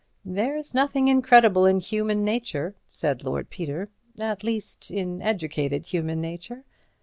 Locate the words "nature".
2.25-2.73, 6.19-6.63